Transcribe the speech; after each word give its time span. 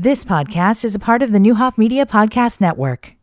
This 0.00 0.24
podcast 0.24 0.84
is 0.84 0.94
a 0.94 1.00
part 1.00 1.24
of 1.24 1.32
the 1.32 1.40
Neuhoff 1.40 1.76
Media 1.76 2.06
Podcast 2.06 2.60
Network. 2.60 3.16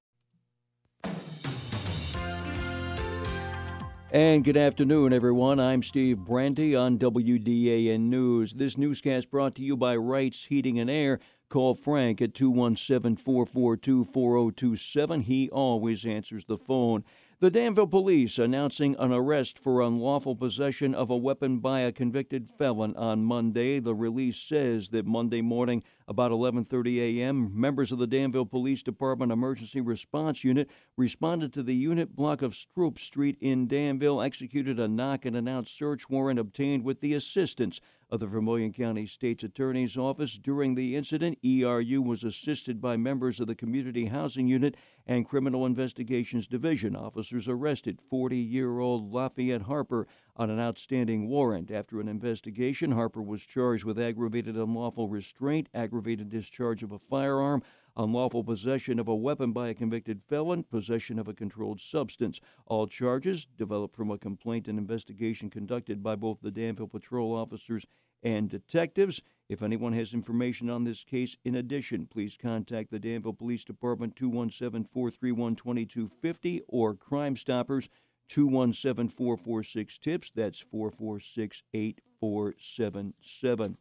And 4.11 4.43
good 4.43 4.57
afternoon, 4.57 5.13
everyone. 5.13 5.61
I'm 5.61 5.81
Steve 5.81 6.17
Brandy 6.17 6.75
on 6.75 6.99
WDAN 6.99 8.01
News. 8.01 8.51
This 8.51 8.77
newscast 8.77 9.31
brought 9.31 9.55
to 9.55 9.61
you 9.61 9.77
by 9.77 9.95
Wrights 9.95 10.43
Heating 10.43 10.77
and 10.77 10.89
Air. 10.89 11.21
Call 11.49 11.75
Frank 11.75 12.21
at 12.21 12.33
217 12.33 13.17
442 13.17 14.03
4027. 14.05 15.21
He 15.21 15.49
always 15.49 16.05
answers 16.05 16.45
the 16.45 16.57
phone. 16.57 17.03
The 17.41 17.51
Danville 17.51 17.87
police 17.87 18.39
announcing 18.39 18.95
an 18.97 19.11
arrest 19.11 19.59
for 19.59 19.81
unlawful 19.81 20.37
possession 20.37 20.95
of 20.95 21.09
a 21.09 21.17
weapon 21.17 21.59
by 21.59 21.81
a 21.81 21.91
convicted 21.91 22.49
felon 22.49 22.95
on 22.95 23.25
Monday. 23.25 23.79
The 23.79 23.93
release 23.93 24.37
says 24.37 24.87
that 24.89 25.05
Monday 25.05 25.41
morning 25.41 25.83
about 26.07 26.31
11:30 26.31 26.97
a.m., 27.19 27.51
members 27.53 27.91
of 27.91 27.99
the 27.99 28.07
Danville 28.07 28.45
Police 28.45 28.83
Department 28.83 29.33
Emergency 29.33 29.81
Response 29.81 30.45
Unit 30.45 30.69
responded 30.95 31.51
to 31.53 31.63
the 31.63 31.75
unit 31.75 32.15
block 32.15 32.41
of 32.41 32.53
Stroop 32.53 32.97
Street 32.97 33.37
in 33.41 33.67
Danville, 33.67 34.21
executed 34.21 34.79
a 34.79 34.87
knock 34.87 35.25
and 35.25 35.35
announce 35.35 35.69
search 35.69 36.09
warrant 36.09 36.39
obtained 36.39 36.85
with 36.85 37.01
the 37.01 37.13
assistance 37.13 37.81
of 38.09 38.19
the 38.19 38.27
Vermilion 38.27 38.71
County 38.71 39.05
State's 39.05 39.43
Attorney's 39.43 39.97
Office. 39.97 40.37
During 40.37 40.75
the 40.75 40.95
incident, 40.95 41.37
ERU 41.43 42.01
was 42.01 42.23
assisted 42.23 42.79
by 42.79 42.97
members 42.97 43.39
of 43.39 43.47
the 43.47 43.55
Community 43.55 44.05
Housing 44.05 44.47
Unit 44.47 44.75
and 45.07 45.27
Criminal 45.27 45.65
Investigations 45.65 46.47
Division. 46.47 46.95
Officers 46.95 47.47
arrested 47.47 47.99
40 48.09 48.37
year 48.37 48.79
old 48.79 49.11
Lafayette 49.11 49.63
Harper 49.63 50.07
on 50.35 50.49
an 50.49 50.59
outstanding 50.59 51.27
warrant. 51.27 51.71
After 51.71 51.99
an 51.99 52.07
investigation, 52.07 52.91
Harper 52.91 53.21
was 53.21 53.45
charged 53.45 53.85
with 53.85 53.99
aggravated 53.99 54.55
unlawful 54.55 55.07
restraint, 55.07 55.69
aggravated 55.73 56.29
discharge 56.29 56.83
of 56.83 56.91
a 56.91 56.99
firearm, 56.99 57.63
unlawful 57.97 58.43
possession 58.43 58.99
of 58.99 59.07
a 59.07 59.15
weapon 59.15 59.51
by 59.51 59.69
a 59.69 59.73
convicted 59.73 60.21
felon, 60.21 60.63
possession 60.63 61.17
of 61.17 61.27
a 61.27 61.33
controlled 61.33 61.79
substance. 61.79 62.41
All 62.65 62.87
charges 62.87 63.47
developed 63.57 63.95
from 63.95 64.11
a 64.11 64.17
complaint 64.17 64.67
and 64.67 64.77
investigation 64.77 65.49
conducted 65.49 66.03
by 66.03 66.15
both 66.15 66.39
the 66.41 66.51
Danville 66.51 66.87
patrol 66.87 67.33
officers 67.33 67.85
and 68.23 68.49
detectives. 68.49 69.21
If 69.47 69.61
anyone 69.61 69.93
has 69.93 70.13
information 70.13 70.69
on 70.69 70.83
this 70.83 71.03
case, 71.03 71.37
in 71.45 71.55
addition, 71.55 72.07
please 72.07 72.35
contact 72.35 72.89
the 72.89 72.99
Danville 72.99 73.33
Police 73.33 73.63
Department 73.63 74.15
217 74.15 74.89
431 74.91 75.55
2250 75.55 76.61
or 76.67 76.95
Crime 76.95 77.35
Stoppers 77.35 77.89
217 78.27 79.09
446 79.09 79.97
TIPS. 79.99 80.31
That's 80.35 80.59
446 80.59 81.63
8477. 81.73 83.77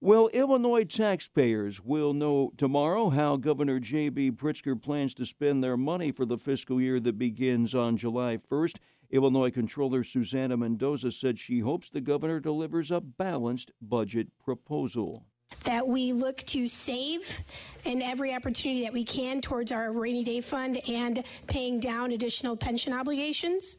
Well, 0.00 0.28
Illinois 0.34 0.84
taxpayers 0.84 1.80
will 1.80 2.12
know 2.12 2.52
tomorrow 2.58 3.08
how 3.08 3.36
Governor 3.36 3.80
J.B. 3.80 4.32
Pritzker 4.32 4.80
plans 4.80 5.14
to 5.14 5.24
spend 5.24 5.64
their 5.64 5.78
money 5.78 6.12
for 6.12 6.26
the 6.26 6.36
fiscal 6.36 6.78
year 6.78 7.00
that 7.00 7.18
begins 7.18 7.74
on 7.74 7.96
July 7.96 8.36
1st. 8.36 8.76
Illinois 9.10 9.50
Controller 9.50 10.04
Susana 10.04 10.58
Mendoza 10.58 11.10
said 11.10 11.38
she 11.38 11.60
hopes 11.60 11.88
the 11.88 12.02
governor 12.02 12.38
delivers 12.38 12.90
a 12.90 13.00
balanced 13.00 13.70
budget 13.80 14.28
proposal 14.44 15.24
that 15.62 15.86
we 15.86 16.12
look 16.12 16.38
to 16.38 16.66
save 16.66 17.40
in 17.84 18.02
every 18.02 18.34
opportunity 18.34 18.82
that 18.82 18.92
we 18.92 19.04
can 19.04 19.40
towards 19.40 19.72
our 19.72 19.92
rainy 19.92 20.24
day 20.24 20.40
fund 20.40 20.80
and 20.88 21.22
paying 21.46 21.80
down 21.80 22.12
additional 22.12 22.56
pension 22.56 22.92
obligations, 22.92 23.78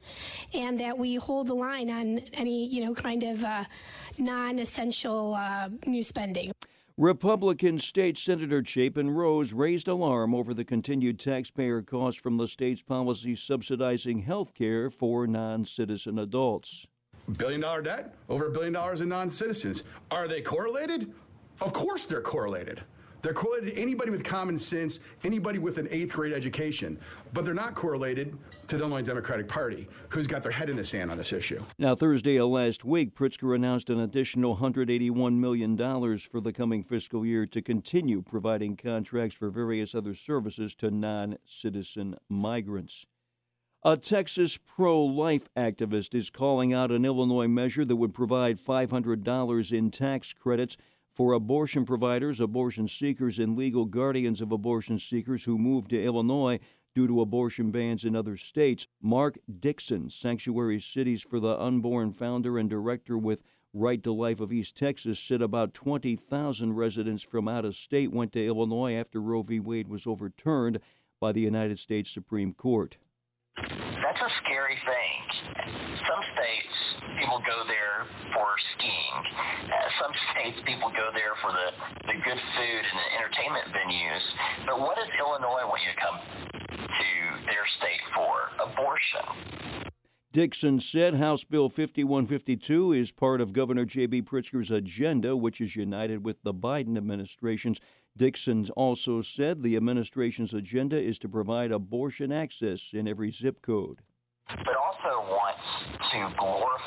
and 0.53 0.79
that 0.79 0.97
we 0.97 1.15
hold 1.15 1.47
the 1.47 1.53
line 1.53 1.89
on 1.89 2.19
any, 2.33 2.67
you 2.67 2.83
know, 2.83 2.93
kind 2.93 3.23
of 3.23 3.43
uh, 3.43 3.63
non 4.19 4.59
essential 4.59 5.35
uh, 5.35 5.69
new 5.85 6.03
spending. 6.03 6.51
Republican 6.97 7.77
State 7.77 8.17
Senator 8.17 8.63
Chapin 8.63 9.09
Rose 9.09 9.51
raised 9.51 9.89
alarm 9.89 10.33
over 10.33 10.53
the 10.53 10.63
continued 10.63 11.19
taxpayer 11.19 11.81
costs 11.81 12.21
from 12.21 12.37
the 12.37 12.47
state's 12.47 12.81
policy 12.81 13.35
subsidizing 13.35 14.19
health 14.19 14.53
care 14.53 14.89
for 14.89 15.27
non 15.27 15.65
citizen 15.65 16.19
adults. 16.19 16.87
Billion 17.37 17.61
dollar 17.61 17.81
debt, 17.81 18.13
over 18.29 18.47
a 18.47 18.51
billion 18.51 18.71
dollars 18.71 19.01
in 19.01 19.09
non 19.09 19.29
citizens. 19.29 19.83
Are 20.09 20.27
they 20.27 20.41
correlated? 20.41 21.13
Of 21.59 21.73
course 21.73 22.05
they're 22.05 22.21
correlated. 22.21 22.81
They're 23.25 23.33
correlated 23.33 23.73
to 23.73 23.81
anybody 23.81 24.11
with 24.11 24.23
common 24.23 24.55
sense, 24.55 24.99
anybody 25.23 25.57
with 25.57 25.79
an 25.79 25.87
eighth 25.89 26.13
grade 26.13 26.31
education, 26.31 26.99
but 27.33 27.43
they're 27.43 27.55
not 27.55 27.73
correlated 27.73 28.37
to 28.67 28.77
the 28.77 28.83
Illinois 28.83 29.01
Democratic 29.01 29.47
Party, 29.47 29.87
who's 30.09 30.27
got 30.27 30.43
their 30.43 30.51
head 30.51 30.69
in 30.69 30.75
the 30.75 30.83
sand 30.83 31.09
on 31.09 31.17
this 31.17 31.33
issue. 31.33 31.59
Now, 31.79 31.95
Thursday 31.95 32.35
of 32.35 32.49
last 32.49 32.85
week, 32.85 33.15
Pritzker 33.15 33.55
announced 33.55 33.89
an 33.89 33.99
additional 33.99 34.57
$181 34.57 35.37
million 35.37 35.75
for 36.19 36.39
the 36.39 36.53
coming 36.53 36.83
fiscal 36.83 37.25
year 37.25 37.47
to 37.47 37.63
continue 37.63 38.21
providing 38.21 38.77
contracts 38.77 39.33
for 39.33 39.49
various 39.49 39.95
other 39.95 40.13
services 40.13 40.75
to 40.75 40.91
non 40.91 41.39
citizen 41.47 42.17
migrants. 42.29 43.07
A 43.81 43.97
Texas 43.97 44.57
pro 44.57 45.03
life 45.03 45.49
activist 45.57 46.13
is 46.13 46.29
calling 46.29 46.73
out 46.73 46.91
an 46.91 47.05
Illinois 47.05 47.47
measure 47.47 47.85
that 47.85 47.95
would 47.95 48.13
provide 48.13 48.63
$500 48.63 49.71
in 49.71 49.89
tax 49.89 50.31
credits 50.31 50.77
for 51.15 51.33
abortion 51.33 51.85
providers, 51.85 52.39
abortion 52.39 52.87
seekers, 52.87 53.39
and 53.39 53.57
legal 53.57 53.85
guardians 53.85 54.41
of 54.41 54.51
abortion 54.51 54.99
seekers 54.99 55.45
who 55.45 55.57
moved 55.57 55.89
to 55.89 56.03
Illinois 56.03 56.59
due 56.93 57.07
to 57.07 57.21
abortion 57.21 57.71
bans 57.71 58.03
in 58.03 58.15
other 58.15 58.37
states. 58.37 58.87
Mark 59.01 59.37
Dickson, 59.59 60.09
Sanctuary 60.09 60.79
Cities 60.79 61.21
for 61.21 61.39
the 61.39 61.59
Unborn 61.59 62.11
founder 62.11 62.57
and 62.57 62.69
director 62.69 63.17
with 63.17 63.43
Right 63.73 64.01
to 64.03 64.13
Life 64.13 64.39
of 64.39 64.53
East 64.53 64.77
Texas, 64.77 65.19
said 65.19 65.41
about 65.41 65.73
20,000 65.73 66.73
residents 66.73 67.23
from 67.23 67.47
out 67.47 67.65
of 67.65 67.75
state 67.75 68.11
went 68.11 68.31
to 68.33 68.45
Illinois 68.45 68.95
after 68.95 69.21
Roe 69.21 69.43
v. 69.43 69.59
Wade 69.59 69.89
was 69.89 70.07
overturned 70.07 70.79
by 71.19 71.31
the 71.31 71.41
United 71.41 71.79
States 71.79 72.09
Supreme 72.09 72.53
Court. 72.53 72.97
That's 73.57 73.67
a 73.67 74.31
scary 74.43 74.77
thing. 74.85 75.15
Some 76.07 76.23
states, 76.35 77.19
people 77.19 77.39
go 77.45 77.67
there. 77.67 77.74
Uh, 79.35 79.73
some 80.01 80.13
states, 80.31 80.57
people 80.65 80.89
go 80.91 81.11
there 81.13 81.35
for 81.41 81.51
the, 81.51 81.67
the 82.07 82.17
good 82.23 82.41
food 82.55 82.83
and 82.83 82.97
the 82.97 83.09
entertainment 83.19 83.67
venues. 83.75 84.23
But 84.65 84.79
what 84.79 84.95
does 84.95 85.11
Illinois 85.19 85.67
want 85.67 85.81
you 85.83 85.91
to 85.91 85.99
come 85.99 86.17
to 86.75 87.09
their 87.45 87.65
state 87.77 88.03
for? 88.15 88.33
Abortion. 88.61 89.91
Dickson 90.35 90.81
said 90.81 91.15
House 91.15 91.45
Bill 91.45 91.69
5152 91.69 92.91
is 92.91 93.11
part 93.11 93.39
of 93.39 93.53
Governor 93.53 93.85
J.B. 93.85 94.23
Pritzker's 94.23 94.69
agenda, 94.69 95.35
which 95.37 95.61
is 95.61 95.77
united 95.77 96.25
with 96.25 96.43
the 96.43 96.53
Biden 96.53 96.97
administration's. 96.97 97.79
Dickson 98.17 98.67
also 98.75 99.21
said 99.21 99.63
the 99.63 99.77
administration's 99.77 100.53
agenda 100.53 101.01
is 101.01 101.17
to 101.19 101.29
provide 101.29 101.71
abortion 101.71 102.33
access 102.33 102.91
in 102.91 103.07
every 103.07 103.31
zip 103.31 103.61
code. 103.61 103.99
But 104.47 104.75
also 104.75 105.23
wants 105.27 105.63
to 106.11 106.35
glorify 106.37 106.84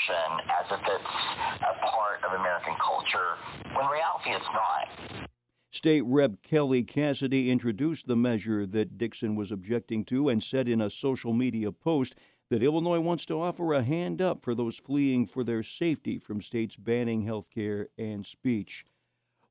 abortion 0.00 0.46
as 0.48 0.66
if 0.70 0.80
it's 0.80 1.14
a 1.62 1.86
part 1.86 2.24
of 2.24 2.40
American 2.40 2.74
culture, 2.84 3.36
when 3.76 3.86
reality 3.86 4.30
it's 4.30 4.44
not. 4.52 5.28
State 5.70 6.02
Rep. 6.04 6.42
Kelly 6.42 6.82
Cassidy 6.82 7.50
introduced 7.50 8.06
the 8.06 8.16
measure 8.16 8.66
that 8.66 8.98
Dickson 8.98 9.36
was 9.36 9.52
objecting 9.52 10.04
to 10.06 10.28
and 10.28 10.42
said 10.42 10.68
in 10.68 10.80
a 10.80 10.90
social 10.90 11.32
media 11.32 11.70
post 11.70 12.16
that 12.50 12.62
Illinois 12.62 12.98
wants 12.98 13.24
to 13.26 13.40
offer 13.40 13.72
a 13.72 13.82
hand 13.82 14.20
up 14.20 14.42
for 14.42 14.54
those 14.54 14.76
fleeing 14.76 15.26
for 15.26 15.44
their 15.44 15.62
safety 15.62 16.18
from 16.18 16.40
states 16.40 16.76
banning 16.76 17.22
health 17.22 17.46
care 17.54 17.88
and 17.96 18.26
speech. 18.26 18.84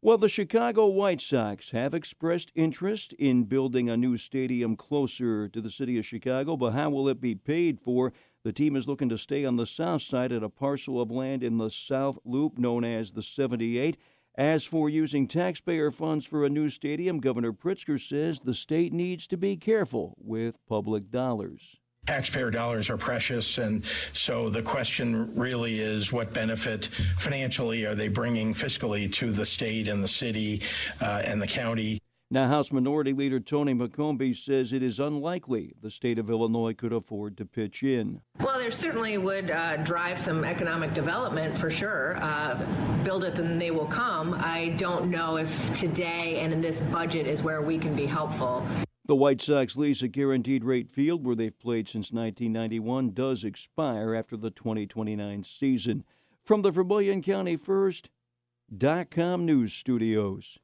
Well, 0.01 0.17
the 0.17 0.29
Chicago 0.29 0.87
White 0.87 1.19
Sox 1.19 1.71
have 1.71 1.93
expressed 1.93 2.53
interest 2.55 3.11
in 3.19 3.43
building 3.43 3.89
a 3.89 3.97
new 3.97 4.15
stadium 4.15 4.77
closer 4.77 5.49
to 5.49 5.59
the 5.59 5.69
city 5.69 5.97
of 5.97 6.05
Chicago, 6.05 6.55
but 6.55 6.71
how 6.71 6.89
will 6.89 7.09
it 7.09 7.19
be 7.19 7.35
paid 7.35 7.81
for? 7.81 8.13
The 8.45 8.53
team 8.53 8.77
is 8.77 8.87
looking 8.87 9.09
to 9.09 9.17
stay 9.17 9.43
on 9.43 9.57
the 9.57 9.65
south 9.65 10.03
side 10.03 10.31
at 10.31 10.41
a 10.41 10.47
parcel 10.47 11.01
of 11.01 11.11
land 11.11 11.43
in 11.43 11.57
the 11.57 11.69
South 11.69 12.17
Loop 12.23 12.57
known 12.57 12.85
as 12.85 13.11
the 13.11 13.21
78. 13.21 13.97
As 14.35 14.63
for 14.63 14.89
using 14.89 15.27
taxpayer 15.27 15.91
funds 15.91 16.25
for 16.25 16.45
a 16.45 16.49
new 16.49 16.69
stadium, 16.69 17.19
Governor 17.19 17.51
Pritzker 17.51 17.99
says 17.99 18.39
the 18.39 18.53
state 18.53 18.93
needs 18.93 19.27
to 19.27 19.35
be 19.35 19.57
careful 19.57 20.15
with 20.17 20.65
public 20.65 21.11
dollars. 21.11 21.75
Taxpayer 22.09 22.49
dollars 22.49 22.89
are 22.89 22.97
precious, 22.97 23.59
and 23.59 23.83
so 24.13 24.49
the 24.49 24.63
question 24.63 25.31
really 25.35 25.79
is 25.79 26.11
what 26.11 26.33
benefit 26.33 26.89
financially 27.19 27.85
are 27.85 27.93
they 27.93 28.07
bringing 28.07 28.51
fiscally 28.51 29.13
to 29.13 29.31
the 29.31 29.45
state 29.45 29.87
and 29.87 30.03
the 30.03 30.07
city 30.07 30.63
uh, 31.01 31.21
and 31.23 31.39
the 31.39 31.45
county? 31.45 31.99
Now, 32.31 32.47
House 32.47 32.71
Minority 32.71 33.13
Leader 33.13 33.39
Tony 33.39 33.75
McCombie 33.75 34.35
says 34.35 34.73
it 34.73 34.81
is 34.81 34.99
unlikely 34.99 35.73
the 35.81 35.91
state 35.91 36.17
of 36.17 36.31
Illinois 36.31 36.73
could 36.73 36.93
afford 36.93 37.37
to 37.37 37.45
pitch 37.45 37.83
in. 37.83 38.21
Well, 38.39 38.57
there 38.57 38.71
certainly 38.71 39.19
would 39.19 39.51
uh, 39.51 39.77
drive 39.77 40.17
some 40.17 40.43
economic 40.43 40.95
development 40.95 41.55
for 41.55 41.69
sure. 41.69 42.17
Uh, 42.21 42.59
build 43.03 43.23
it, 43.23 43.35
then 43.35 43.59
they 43.59 43.69
will 43.69 43.85
come. 43.85 44.35
I 44.35 44.69
don't 44.77 45.11
know 45.11 45.37
if 45.37 45.79
today 45.79 46.39
and 46.39 46.53
in 46.53 46.61
this 46.61 46.81
budget 46.81 47.27
is 47.27 47.43
where 47.43 47.61
we 47.61 47.77
can 47.77 47.95
be 47.95 48.07
helpful. 48.07 48.65
The 49.09 49.15
White 49.15 49.41
Sox 49.41 49.75
lease 49.75 50.03
at 50.03 50.11
Guaranteed 50.11 50.63
Rate 50.63 50.87
Field, 50.87 51.25
where 51.25 51.35
they've 51.35 51.59
played 51.59 51.87
since 51.87 52.11
1991, 52.11 53.09
does 53.09 53.43
expire 53.43 54.13
after 54.13 54.37
the 54.37 54.51
2029 54.51 55.43
season. 55.43 56.03
From 56.43 56.61
the 56.61 56.69
Vermilion 56.69 57.23
County 57.23 57.57
First.com 57.57 59.45
News 59.47 59.73
Studios. 59.73 60.59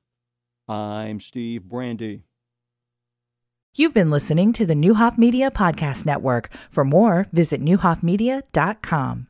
I'm 0.68 1.19
Steve 1.19 1.63
Brandy. 1.63 2.21
You've 3.74 3.95
been 3.95 4.12
listening 4.12 4.53
to 4.53 4.68
the 4.68 4.75
Neuhoff 4.75 5.18
Media 5.18 5.50
Podcast 5.50 6.06
Network. 6.06 6.53
For 6.69 6.86
more, 6.86 7.25
visit 7.31 7.63
neuhoffmedia.com. 7.63 9.24